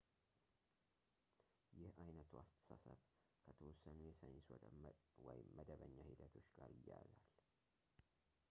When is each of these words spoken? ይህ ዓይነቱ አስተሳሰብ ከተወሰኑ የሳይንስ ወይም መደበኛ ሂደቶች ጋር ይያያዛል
ይህ 1.81 1.91
ዓይነቱ 2.03 2.31
አስተሳሰብ 2.41 2.99
ከተወሰኑ 3.43 3.99
የሳይንስ 4.07 4.47
ወይም 5.27 5.47
መደበኛ 5.59 5.95
ሂደቶች 6.09 6.47
ጋር 6.59 6.71
ይያያዛል 6.79 7.13